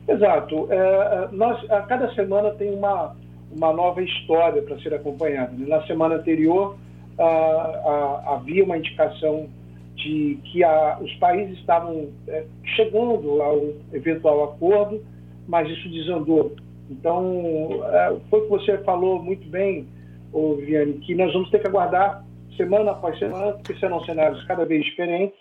Exato. 0.09 0.67
É, 0.71 1.29
nós, 1.33 1.71
a 1.71 1.83
cada 1.83 2.13
semana 2.15 2.51
tem 2.53 2.75
uma, 2.75 3.15
uma 3.55 3.73
nova 3.73 4.03
história 4.03 4.63
para 4.63 4.79
ser 4.79 4.95
acompanhada. 4.95 5.53
Né? 5.53 5.67
Na 5.69 5.87
semana 5.87 6.15
anterior, 6.15 6.77
a, 7.19 7.25
a, 7.25 8.35
havia 8.35 8.65
uma 8.65 8.79
indicação 8.79 9.49
de 9.95 10.39
que 10.45 10.65
a, 10.65 10.99
os 11.01 11.13
países 11.17 11.59
estavam 11.59 12.09
é, 12.27 12.45
chegando 12.77 13.43
a 13.43 13.53
um 13.53 13.75
eventual 13.93 14.45
acordo, 14.45 15.05
mas 15.47 15.69
isso 15.69 15.89
desandou. 15.91 16.55
Então, 16.91 17.83
é, 17.93 18.17
foi 18.31 18.41
o 18.41 18.43
que 18.45 18.49
você 18.49 18.79
falou 18.79 19.23
muito 19.23 19.47
bem, 19.49 19.87
Viviane, 20.33 20.95
que 20.95 21.15
nós 21.15 21.33
vamos 21.35 21.51
ter 21.51 21.59
que 21.59 21.67
aguardar 21.67 22.25
semana 22.59 22.91
após 22.91 23.19
semana, 23.19 23.55
porque 23.55 23.75
serão 23.79 24.05
cenários 24.05 24.45
cada 24.45 24.67
vez 24.67 24.85
diferentes, 24.85 25.39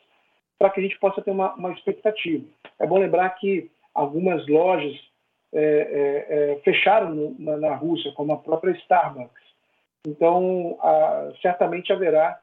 para 0.58 0.70
que 0.70 0.80
a 0.80 0.84
gente 0.84 0.98
possa 1.00 1.22
ter 1.22 1.32
uma, 1.32 1.54
uma 1.56 1.74
expectativa. 1.74 2.46
É 2.80 2.88
bom 2.88 2.98
lembrar 2.98 3.30
que 3.32 3.70
algumas 3.94 4.48
lojas 4.48 4.96
é, 5.54 5.60
é, 5.60 6.54
é, 6.54 6.56
fecharam 6.64 7.14
no, 7.14 7.36
na, 7.38 7.58
na, 7.58 7.76
Rússia, 7.76 8.14
como 8.14 8.32
a 8.32 8.38
própria 8.38 8.72
Starbucks. 8.72 9.44
Então, 10.08 10.78
a, 10.82 11.32
certamente 11.42 11.92
haverá 11.92 12.40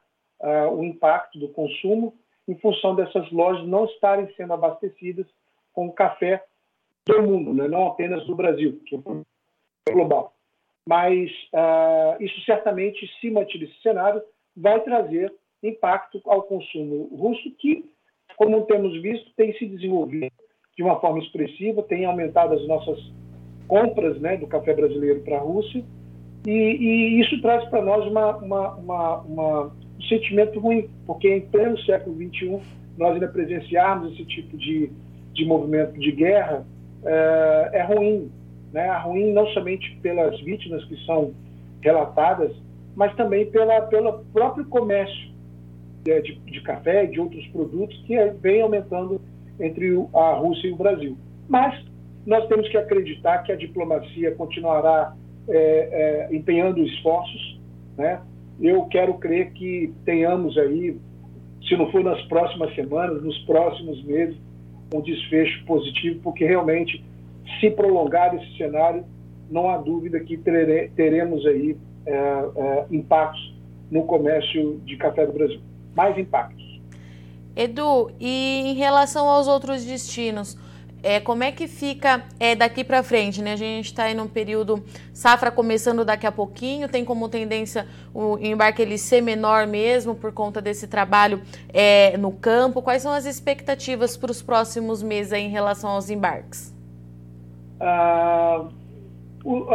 o 0.69 0.81
um 0.81 0.83
impacto 0.83 1.39
do 1.39 1.47
consumo 1.49 2.13
em 2.47 2.55
função 2.55 2.93
dessas 2.93 3.31
lojas 3.31 3.65
não 3.65 3.85
estarem 3.85 4.31
sendo 4.35 4.53
abastecidas 4.53 5.25
com 5.73 5.91
café 5.91 6.43
do 7.05 7.21
mundo, 7.23 7.53
né? 7.53 7.67
não 7.67 7.87
apenas 7.87 8.25
do 8.27 8.35
Brasil, 8.35 8.79
que 8.85 8.95
é 8.95 9.91
global. 9.91 10.33
Mas 10.87 11.31
uh, 11.53 12.21
isso 12.21 12.39
certamente, 12.41 13.07
se 13.19 13.31
mantiver 13.31 13.69
esse 13.69 13.81
cenário, 13.81 14.21
vai 14.55 14.81
trazer 14.81 15.33
impacto 15.63 16.21
ao 16.25 16.43
consumo 16.43 17.09
russo, 17.15 17.51
que, 17.57 17.85
como 18.37 18.65
temos 18.65 19.01
visto, 19.01 19.31
tem 19.35 19.53
se 19.57 19.65
desenvolvido 19.65 20.31
de 20.77 20.83
uma 20.83 20.99
forma 20.99 21.19
expressiva, 21.19 21.81
tem 21.83 22.05
aumentado 22.05 22.53
as 22.53 22.67
nossas 22.67 22.99
compras 23.67 24.19
né, 24.19 24.37
do 24.37 24.47
café 24.47 24.73
brasileiro 24.73 25.21
para 25.21 25.37
a 25.37 25.41
Rússia, 25.41 25.83
e, 26.45 26.51
e, 26.51 27.21
isso 27.21 27.41
traz 27.41 27.67
para 27.69 27.81
nós 27.81 28.05
uma, 28.05 28.37
uma, 28.37 28.75
uma, 28.75 29.65
um 29.65 30.01
sentimento 30.07 30.59
ruim, 30.59 30.87
porque 31.07 31.27
em 31.27 31.41
pleno 31.41 31.77
século 31.79 32.15
XXI 32.15 32.59
nós 32.97 33.13
ainda 33.13 33.27
presenciarmos 33.27 34.13
esse 34.13 34.25
tipo 34.25 34.55
de, 34.55 34.91
de 35.33 35.45
movimento 35.45 35.99
de 35.99 36.11
guerra 36.11 36.65
é, 37.03 37.69
é 37.73 37.83
ruim. 37.83 38.31
Né? 38.71 38.85
É 38.85 38.97
ruim 38.99 39.31
não 39.33 39.47
somente 39.47 39.97
pelas 40.03 40.39
vítimas 40.41 40.83
que 40.85 41.03
são 41.05 41.33
relatadas, 41.81 42.51
mas 42.95 43.13
também 43.15 43.45
pela, 43.51 43.81
pelo 43.81 44.23
próprio 44.33 44.65
comércio 44.65 45.33
de, 46.03 46.21
de, 46.21 46.35
de 46.35 46.61
café 46.61 47.03
e 47.03 47.07
de 47.07 47.19
outros 47.19 47.45
produtos 47.47 47.97
que 48.05 48.15
vem 48.41 48.61
aumentando 48.61 49.19
entre 49.59 49.91
a 50.13 50.33
Rússia 50.33 50.67
e 50.67 50.71
o 50.71 50.75
Brasil. 50.75 51.17
Mas 51.47 51.83
nós 52.25 52.47
temos 52.47 52.67
que 52.69 52.77
acreditar 52.77 53.39
que 53.39 53.51
a 53.51 53.55
diplomacia 53.55 54.33
continuará 54.35 55.15
é, 55.47 56.27
é, 56.31 56.35
empenhando 56.35 56.79
esforços. 56.81 57.59
Né? 57.97 58.19
Eu 58.59 58.83
quero 58.85 59.15
crer 59.15 59.51
que 59.51 59.93
tenhamos 60.05 60.57
aí, 60.57 60.97
se 61.67 61.75
não 61.75 61.91
for 61.91 62.03
nas 62.03 62.21
próximas 62.23 62.73
semanas, 62.75 63.21
nos 63.21 63.37
próximos 63.39 64.03
meses, 64.03 64.37
um 64.93 65.01
desfecho 65.01 65.65
positivo, 65.65 66.19
porque 66.23 66.45
realmente, 66.45 67.03
se 67.59 67.69
prolongar 67.69 68.35
esse 68.35 68.57
cenário, 68.57 69.03
não 69.49 69.69
há 69.69 69.77
dúvida 69.77 70.19
que 70.19 70.37
teremos 70.37 71.45
aí 71.45 71.75
impactos 72.91 73.55
no 73.89 74.03
comércio 74.03 74.79
de 74.85 74.97
café 74.97 75.25
do 75.25 75.33
Brasil. 75.33 75.61
Mais 75.95 76.17
impactos. 76.17 76.63
Edu, 77.55 78.11
e 78.19 78.63
em 78.65 78.73
relação 78.73 79.29
aos 79.29 79.47
outros 79.47 79.85
destinos, 79.85 80.57
é, 81.01 81.19
como 81.19 81.43
é 81.43 81.51
que 81.51 81.67
fica 81.67 82.23
é, 82.39 82.55
daqui 82.55 82.83
para 82.83 83.03
frente? 83.03 83.41
Né? 83.41 83.53
A 83.53 83.55
gente 83.55 83.85
está 83.85 84.11
em 84.11 84.19
um 84.19 84.27
período 84.27 84.83
safra 85.13 85.51
começando 85.51 86.03
daqui 86.03 86.25
a 86.25 86.31
pouquinho, 86.31 86.89
tem 86.89 87.05
como 87.05 87.29
tendência 87.29 87.87
o 88.13 88.39
embarque 88.39 88.81
ele 88.81 88.97
ser 88.97 89.21
menor 89.21 89.67
mesmo 89.67 90.15
por 90.15 90.33
conta 90.33 90.59
desse 90.59 90.87
trabalho 90.87 91.41
é, 91.71 92.17
no 92.17 92.31
campo. 92.31 92.81
Quais 92.81 93.03
são 93.03 93.11
as 93.11 93.25
expectativas 93.25 94.17
para 94.17 94.31
os 94.31 94.41
próximos 94.41 95.03
meses 95.03 95.31
em 95.31 95.47
relação 95.47 95.91
aos 95.91 96.09
embarques? 96.09 96.73
Ah, 97.79 98.67
o, 99.43 99.67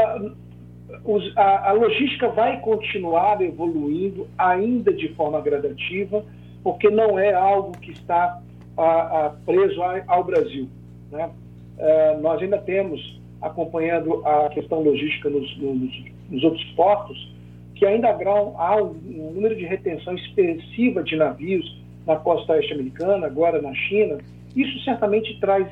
os, 1.05 1.37
a, 1.37 1.71
a, 1.71 1.73
logística 1.73 2.29
vai 2.29 2.61
continuar 2.61 3.41
evoluindo, 3.41 4.29
ainda 4.37 4.93
de 4.93 5.09
forma 5.15 5.41
gradativa, 5.41 6.25
porque 6.63 6.91
não 6.91 7.19
é 7.19 7.33
algo 7.33 7.73
que 7.79 7.93
está 7.93 8.41
a, 8.77 9.27
a, 9.27 9.31
preso 9.45 9.81
ao 10.07 10.25
Brasil. 10.25 10.69
Né? 11.11 11.31
É, 11.79 12.17
nós 12.19 12.43
ainda 12.43 12.59
temos, 12.59 13.21
acompanhando 13.41 14.27
a 14.27 14.51
questão 14.51 14.81
logística 14.81 15.31
nos, 15.31 15.57
nos, 15.59 16.05
nos 16.31 16.45
outros 16.45 16.65
portos, 16.73 17.33
que 17.75 17.87
ainda 17.87 18.11
há 18.11 18.77
um, 18.77 18.91
um 19.09 19.33
número 19.35 19.57
de 19.57 19.65
retenção 19.65 20.15
expressiva 20.15 21.03
de 21.03 21.17
navios 21.17 21.81
na 22.07 22.17
costa 22.17 22.53
oeste 22.53 22.75
americana, 22.75 23.27
agora 23.27 23.63
na 23.63 23.73
China. 23.75 24.19
Isso 24.55 24.79
certamente 24.85 25.39
traz, 25.41 25.67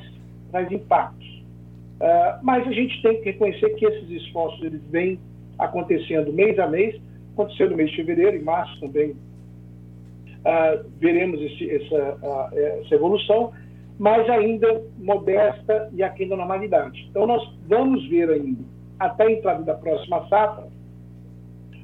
traz 0.51 0.71
impactos. 0.71 1.28
Uh, 1.99 2.39
mas 2.41 2.65
a 2.65 2.71
gente 2.71 3.01
tem 3.01 3.17
que 3.17 3.31
reconhecer 3.31 3.71
que 3.71 3.85
esses 3.85 4.09
esforços 4.09 4.63
eles 4.63 4.81
vêm 4.89 5.19
acontecendo 5.57 6.31
mês 6.31 6.57
a 6.57 6.65
mês, 6.65 6.95
aconteceu 7.33 7.69
no 7.69 7.75
mês 7.75 7.89
de 7.89 7.97
fevereiro, 7.97 8.37
em 8.37 8.41
março 8.41 8.79
também 8.79 9.11
uh, 9.11 10.89
veremos 10.97 11.41
esse, 11.41 11.69
essa, 11.69 12.17
uh, 12.21 12.57
essa 12.57 12.95
evolução, 12.95 13.51
mas 13.97 14.29
ainda 14.29 14.81
modesta 14.97 15.89
e 15.93 16.01
aquém 16.01 16.29
da 16.29 16.37
normalidade. 16.37 17.05
Então 17.09 17.27
nós 17.27 17.43
vamos 17.67 18.07
ver 18.07 18.29
ainda, 18.29 18.63
até 18.97 19.25
a 19.25 19.31
entrada 19.31 19.63
da 19.63 19.73
próxima 19.73 20.25
safra, 20.29 20.67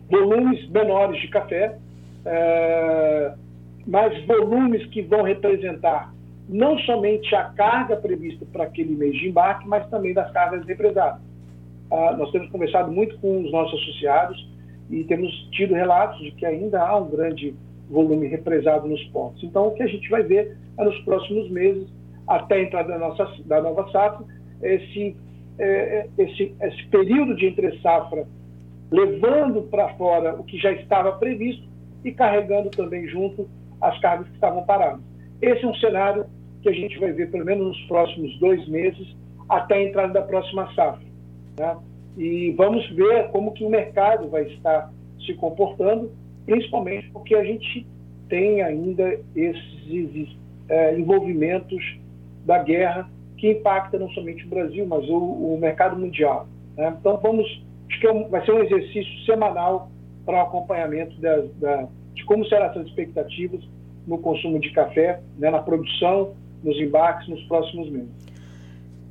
volumes 0.09 0.65
menores 0.69 1.19
de 1.19 1.27
café, 1.27 1.77
mas 3.85 4.25
volumes 4.25 4.85
que 4.87 5.01
vão 5.01 5.23
representar 5.23 6.14
não 6.47 6.77
somente 6.79 7.33
a 7.35 7.45
carga 7.45 7.95
prevista 7.95 8.45
para 8.51 8.65
aquele 8.65 8.95
mês 8.95 9.13
de 9.15 9.29
embarque, 9.29 9.67
mas 9.67 9.87
também 9.89 10.13
das 10.13 10.31
cargas 10.31 10.65
represadas. 10.65 11.21
Ah, 11.91 12.15
nós 12.17 12.31
temos 12.31 12.49
conversado 12.49 12.91
muito 12.91 13.17
com 13.19 13.41
os 13.41 13.51
nossos 13.51 13.81
associados 13.81 14.47
e 14.89 15.03
temos 15.03 15.31
tido 15.51 15.73
relatos 15.73 16.19
de 16.19 16.31
que 16.31 16.45
ainda 16.45 16.81
há 16.81 16.97
um 16.97 17.09
grande 17.09 17.55
volume 17.89 18.27
represado 18.27 18.87
nos 18.87 19.03
portos. 19.05 19.43
Então, 19.43 19.67
o 19.67 19.71
que 19.71 19.83
a 19.83 19.87
gente 19.87 20.09
vai 20.09 20.23
ver 20.23 20.57
é 20.77 20.83
nos 20.83 20.97
próximos 20.99 21.49
meses, 21.49 21.87
até 22.27 22.55
a 22.55 22.63
entrada 22.63 22.89
da, 22.89 22.97
nossa, 22.97 23.27
da 23.45 23.61
nova 23.61 23.89
safra, 23.91 24.25
esse, 24.61 25.15
é, 25.59 25.65
é 26.17 26.23
esse, 26.23 26.55
esse 26.59 26.87
período 26.87 27.35
de 27.35 27.47
entre-safra 27.47 28.27
levando 28.91 29.63
para 29.63 29.89
fora 29.95 30.35
o 30.35 30.43
que 30.43 30.57
já 30.57 30.71
estava 30.71 31.11
previsto 31.13 31.67
e 32.03 32.11
carregando 32.11 32.69
também 32.69 33.07
junto 33.07 33.49
as 33.81 33.99
cargas 33.99 34.27
que 34.27 34.35
estavam 34.35 34.63
paradas. 34.63 35.01
Esse 35.41 35.65
é 35.65 35.67
um 35.67 35.75
cenário 35.75 36.25
que 36.65 36.69
a 36.69 36.73
gente 36.73 36.97
vai 36.97 37.11
ver 37.11 37.29
pelo 37.29 37.45
menos 37.45 37.67
nos 37.67 37.81
próximos 37.81 38.35
dois 38.39 38.67
meses, 38.67 39.15
até 39.47 39.75
a 39.75 39.83
entrada 39.83 40.13
da 40.13 40.21
próxima 40.23 40.65
safra. 40.73 41.05
Né? 41.59 41.77
E 42.17 42.51
vamos 42.57 42.89
ver 42.91 43.29
como 43.29 43.53
que 43.53 43.63
o 43.63 43.69
mercado 43.69 44.27
vai 44.29 44.45
estar 44.47 44.91
se 45.23 45.35
comportando, 45.35 46.11
principalmente 46.45 47.07
porque 47.11 47.35
a 47.35 47.43
gente 47.43 47.85
tem 48.27 48.63
ainda 48.63 49.19
esses 49.35 50.35
é, 50.67 50.97
envolvimentos 50.97 51.99
da 52.43 52.57
guerra 52.57 53.07
que 53.37 53.51
impacta 53.51 53.99
não 53.99 54.09
somente 54.09 54.43
o 54.45 54.49
Brasil, 54.49 54.87
mas 54.87 55.07
o, 55.07 55.17
o 55.17 55.59
mercado 55.59 55.95
mundial. 55.95 56.47
Né? 56.75 56.95
Então 56.99 57.19
vamos, 57.21 57.45
acho 57.87 57.99
que 57.99 58.07
é 58.07 58.23
vai 58.27 58.43
ser 58.43 58.53
um 58.53 58.63
exercício 58.63 59.25
semanal 59.25 59.91
para 60.25 60.37
o 60.37 60.41
acompanhamento 60.41 61.15
da, 61.21 61.43
da, 61.59 61.87
de 62.15 62.25
como 62.25 62.43
serão 62.47 62.65
essas 62.65 62.87
expectativas 62.87 63.61
no 64.07 64.17
consumo 64.17 64.59
de 64.59 64.71
café, 64.71 65.19
né, 65.37 65.51
na 65.51 65.59
produção, 65.59 66.33
nos 66.65 66.75
embarques 66.77 67.27
nos 67.29 67.41
próximos 67.43 67.89
meses. 67.89 68.09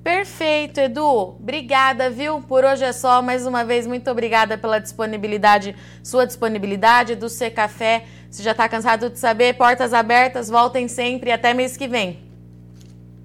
Perfeito, 0.03 0.81
Edu. 0.81 1.35
Obrigada, 1.41 2.11
viu? 2.11 2.43
Por 2.43 2.63
hoje 2.63 2.85
é 2.85 2.93
só. 2.93 3.23
Mais 3.23 3.47
uma 3.47 3.65
vez, 3.65 3.87
muito 3.87 4.11
obrigada 4.11 4.59
pela 4.59 4.79
disponibilidade, 4.79 5.75
sua 6.03 6.27
disponibilidade 6.27 7.17
do 7.17 7.31
C 7.31 7.51
Café, 7.51 8.05
Se 8.29 8.43
já 8.43 8.51
está 8.51 8.69
cansado 8.69 9.09
de 9.09 9.19
saber, 9.19 9.55
portas 9.55 9.95
abertas, 9.95 10.51
voltem 10.51 10.89
sempre 10.89 11.31
até 11.31 11.55
mês 11.55 11.77
que 11.77 11.89
vem. 11.89 12.19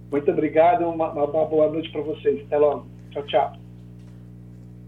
Muito 0.09 0.31
obrigado, 0.31 0.87
uma, 0.87 1.11
uma 1.11 1.45
boa 1.45 1.69
noite 1.69 1.91
para 1.91 2.01
vocês. 2.01 2.45
Até 2.45 2.57
logo. 2.57 2.85
Tchau, 3.11 3.23
tchau. 3.25 3.68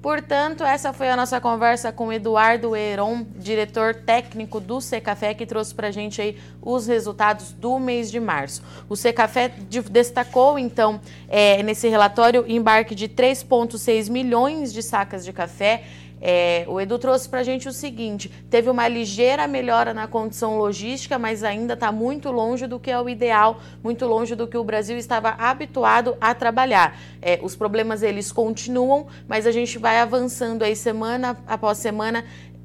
Portanto, 0.01 0.63
essa 0.63 0.91
foi 0.91 1.11
a 1.11 1.15
nossa 1.15 1.39
conversa 1.39 1.91
com 1.91 2.11
Eduardo 2.11 2.75
Heron, 2.75 3.23
diretor 3.35 3.93
técnico 3.93 4.59
do 4.59 4.81
Secafé, 4.81 5.35
que 5.35 5.45
trouxe 5.45 5.75
para 5.75 5.89
a 5.89 5.91
gente 5.91 6.19
aí 6.19 6.37
os 6.59 6.87
resultados 6.87 7.51
do 7.51 7.77
mês 7.77 8.09
de 8.09 8.19
março. 8.19 8.63
O 8.89 8.95
Secafé 8.95 9.49
destacou, 9.91 10.57
então, 10.57 10.99
é, 11.29 11.61
nesse 11.61 11.87
relatório, 11.87 12.43
embarque 12.47 12.95
de 12.95 13.07
3,6 13.07 14.09
milhões 14.09 14.73
de 14.73 14.81
sacas 14.81 15.23
de 15.23 15.31
café, 15.31 15.83
é, 16.21 16.65
o 16.67 16.79
Edu 16.79 16.99
trouxe 16.99 17.27
para 17.27 17.39
a 17.39 17.43
gente 17.43 17.67
o 17.67 17.73
seguinte: 17.73 18.31
teve 18.49 18.69
uma 18.69 18.87
ligeira 18.87 19.47
melhora 19.47 19.93
na 19.93 20.07
condição 20.07 20.57
logística, 20.57 21.17
mas 21.17 21.43
ainda 21.43 21.73
está 21.73 21.91
muito 21.91 22.31
longe 22.31 22.67
do 22.67 22.79
que 22.79 22.91
é 22.91 23.01
o 23.01 23.09
ideal, 23.09 23.59
muito 23.83 24.05
longe 24.05 24.35
do 24.35 24.47
que 24.47 24.57
o 24.57 24.63
Brasil 24.63 24.97
estava 24.97 25.29
habituado 25.29 26.15
a 26.21 26.35
trabalhar. 26.35 26.99
É, 27.21 27.39
os 27.41 27.55
problemas 27.55 28.03
eles 28.03 28.31
continuam, 28.31 29.07
mas 29.27 29.47
a 29.47 29.51
gente 29.51 29.79
vai 29.79 29.99
avançando 29.99 30.61
aí 30.61 30.75
semana 30.75 31.35
após 31.47 31.79
semana 31.79 32.23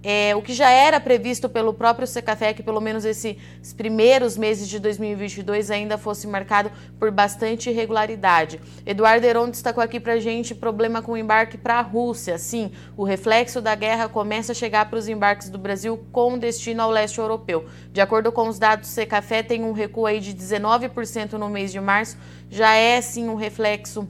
é, 0.09 0.37
o 0.37 0.41
que 0.41 0.55
já 0.55 0.71
era 0.71 1.01
previsto 1.01 1.49
pelo 1.49 1.75
próprio 1.75 2.07
Secafé, 2.07 2.55
que 2.55 2.63
pelo 2.63 2.81
menos 2.81 3.05
esses 3.05 3.37
primeiros 3.77 4.37
meses 4.37 4.69
de 4.69 4.79
2022 4.79 5.69
ainda 5.69 5.99
fosse 5.99 6.29
marcado 6.29 6.71
por 6.97 7.11
bastante 7.11 7.71
irregularidade. 7.71 8.61
Eduardo 8.87 9.27
Heron 9.27 9.51
destacou 9.51 9.83
aqui 9.83 9.99
para 9.99 10.21
gente 10.21 10.55
problema 10.55 11.03
com 11.03 11.11
o 11.11 11.17
embarque 11.17 11.59
para 11.59 11.81
a 11.81 11.81
Rússia. 11.81 12.39
Sim, 12.39 12.71
o 12.97 13.03
reflexo 13.03 13.61
da 13.61 13.75
guerra 13.75 14.09
começa 14.09 14.53
a 14.53 14.55
chegar 14.55 14.89
para 14.89 14.97
os 15.01 15.09
embarques 15.09 15.51
do 15.51 15.59
Brasil 15.59 15.99
com 16.13 16.39
destino 16.39 16.85
ao 16.85 16.91
leste 16.93 17.19
europeu. 17.19 17.67
De 17.93 18.01
acordo 18.01 18.31
com 18.31 18.47
os 18.47 18.61
dados 18.61 18.89
do 18.89 18.93
Secafé, 18.93 19.43
tem 19.43 19.65
um 19.65 19.73
recuo 19.73 20.07
aí 20.07 20.21
de 20.21 20.33
19% 20.33 21.33
no 21.33 21.49
mês 21.49 21.73
de 21.73 21.81
março, 21.81 22.17
já 22.49 22.77
é 22.77 23.01
sim 23.01 23.29
um 23.29 23.35
reflexo 23.35 24.07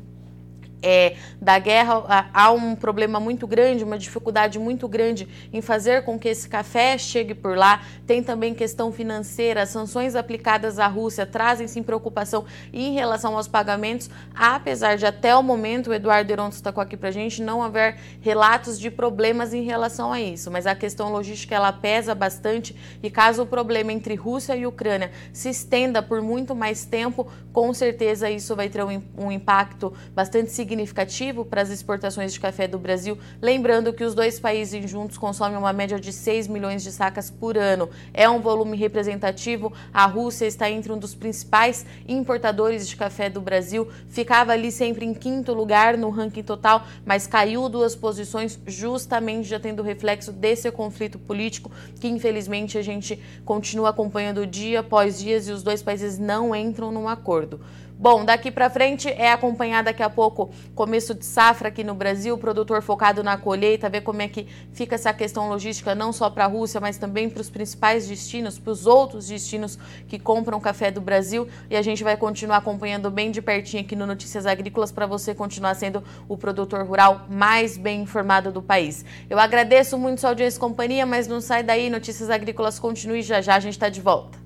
é, 0.87 1.17
da 1.43 1.59
guerra, 1.59 2.31
há 2.33 2.53
um 2.53 2.77
problema 2.77 3.19
muito 3.19 3.45
grande, 3.45 3.83
uma 3.83 3.99
dificuldade 3.99 4.57
muito 4.57 4.87
grande 4.87 5.27
em 5.53 5.61
fazer 5.61 6.05
com 6.05 6.17
que 6.17 6.29
esse 6.29 6.49
café 6.49 6.97
chegue 6.97 7.35
por 7.35 7.59
lá. 7.59 7.83
Tem 8.07 8.23
também 8.23 8.55
questão 8.55 8.93
financeira, 8.93 9.63
as 9.63 9.71
sanções 9.71 10.15
aplicadas 10.15 10.79
à 10.79 10.87
Rússia 10.87 11.27
trazem 11.27 11.67
sim 11.67 11.83
preocupação 11.83 12.45
em 12.73 12.95
relação 12.95 13.37
aos 13.37 13.49
pagamentos, 13.49 14.09
apesar 14.33 14.97
de 14.97 15.05
até 15.05 15.35
o 15.35 15.43
momento, 15.43 15.91
o 15.91 15.95
Eduardo 15.95 16.33
Heron 16.33 16.51
destacou 16.51 16.81
aqui 16.81 16.97
para 16.97 17.11
gente, 17.11 17.43
não 17.43 17.65
haver 17.65 17.97
relatos 18.21 18.79
de 18.79 18.89
problemas 18.89 19.53
em 19.53 19.65
relação 19.65 20.13
a 20.13 20.21
isso. 20.21 20.53
Mas 20.53 20.69
a 20.69 20.75
questão 20.77 21.11
logística 21.11 21.53
ela 21.53 21.73
pesa 21.73 22.15
bastante 22.15 22.77
e 23.03 23.11
caso 23.11 23.43
o 23.43 23.47
problema 23.47 23.93
entre 23.93 24.15
Rússia 24.15 24.55
e 24.55 24.65
Ucrânia 24.65 25.11
se 25.33 25.49
estenda 25.49 26.01
por 26.01 26.23
muito 26.23 26.55
mais 26.55 26.85
tempo, 26.85 27.27
com 27.53 27.75
certeza 27.75 28.31
isso 28.31 28.55
vai 28.55 28.69
ter 28.69 28.85
um, 28.85 29.03
um 29.19 29.33
impacto 29.33 29.93
bastante 30.15 30.53
significativo 30.53 30.76
significativo 30.77 31.45
para 31.45 31.63
as 31.63 31.71
exportações 31.71 32.33
de 32.33 32.39
café 32.39 32.69
do 32.69 32.79
Brasil, 32.79 33.19
lembrando 33.41 33.93
que 33.93 34.05
os 34.05 34.15
dois 34.15 34.39
países 34.39 34.89
juntos 34.89 35.17
consomem 35.17 35.57
uma 35.57 35.73
média 35.73 35.99
de 35.99 36.13
6 36.13 36.47
milhões 36.49 36.83
de 36.83 36.93
sacas 36.93 37.31
por 37.31 37.57
ano. 37.57 37.89
É 38.13 38.29
um 38.29 38.41
volume 38.41 38.77
representativo. 38.77 39.73
A 39.93 40.05
Rússia 40.07 40.45
está 40.45 40.71
entre 40.71 40.93
um 40.93 40.99
dos 40.99 41.15
principais 41.15 41.87
importadores 42.07 42.87
de 42.87 42.95
café 42.95 43.31
do 43.31 43.41
Brasil, 43.41 43.89
ficava 44.09 44.53
ali 44.53 44.71
sempre 44.71 45.07
em 45.07 45.15
quinto 45.15 45.55
lugar 45.55 45.97
no 45.97 46.11
ranking 46.11 46.43
total, 46.43 46.87
mas 47.05 47.27
caiu 47.27 47.69
duas 47.69 47.97
posições, 47.97 48.59
justamente 48.67 49.49
já 49.49 49.59
tendo 49.59 49.83
reflexo 49.83 50.31
desse 50.31 50.71
conflito 50.71 51.19
político 51.19 51.71
que 51.99 52.09
infelizmente 52.09 52.77
a 52.77 52.83
gente 52.83 53.19
continua 53.45 53.91
acompanhando 53.91 54.47
dia 54.47 54.81
após 54.81 55.19
dia 55.19 55.37
e 55.39 55.51
os 55.51 55.63
dois 55.63 55.83
países 55.83 56.19
não 56.19 56.55
entram 56.55 56.93
num 56.93 57.09
acordo. 57.09 57.61
Bom, 57.99 58.27
daqui 58.27 58.51
para 58.51 58.69
frente 58.69 59.09
é 59.09 59.33
acompanhar 59.33 59.83
daqui 59.83 60.03
a 60.03 60.11
pouco 60.11 60.51
começo 60.75 61.15
de 61.15 61.25
safra 61.25 61.69
aqui 61.69 61.83
no 61.83 61.95
Brasil, 61.95 62.37
produtor 62.37 62.83
focado 62.83 63.25
na 63.25 63.39
colheita, 63.39 63.89
ver 63.89 64.03
como 64.03 64.21
é 64.21 64.29
que 64.29 64.47
fica 64.75 64.97
essa 64.97 65.15
questão 65.15 65.49
logística 65.49 65.95
não 65.95 66.13
só 66.13 66.29
para 66.29 66.45
a 66.45 66.47
Rússia, 66.47 66.79
mas 66.79 66.99
também 66.99 67.31
para 67.31 67.41
os 67.41 67.49
principais 67.49 68.07
destinos, 68.07 68.59
para 68.59 68.71
os 68.71 68.87
outros 68.87 69.29
destinos 69.29 69.79
que 70.09 70.19
compram 70.19 70.61
café 70.61 70.91
do 70.91 71.01
Brasil. 71.01 71.49
E 71.71 71.77
a 71.77 71.81
gente 71.81 72.05
vai 72.05 72.19
continuar 72.19 72.59
acompanhando 72.59 73.11
bem 73.11 73.31
de 73.31 73.41
pertinho 73.41 73.83
aqui 73.83 73.97
no 73.97 74.07
Notícias 74.07 74.45
Agrícolas 74.45 74.93
para 74.93 75.07
você 75.07 75.35
continuar 75.35 75.75
sendo 75.75 76.05
o 76.29 76.37
produtor 76.37 76.85
rural 76.87 77.25
mais 77.31 77.79
bem 77.79 78.03
informado 78.03 78.53
do 78.53 78.61
país. 78.61 79.07
Eu 79.31 79.39
agradeço 79.39 79.97
muito 79.97 80.21
sua 80.21 80.31
audiência 80.31 80.59
e 80.59 80.61
companhia, 80.61 81.07
mas 81.07 81.27
não 81.27 81.41
sai 81.41 81.63
daí, 81.63 81.89
Notícias 81.89 82.29
Agrícolas 82.29 82.79
continue 82.79 83.23
já 83.23 83.41
já, 83.41 83.57
a 83.57 83.61
gente 83.61 83.73
está 83.73 83.89
de 83.89 84.03
volta. 84.03 84.46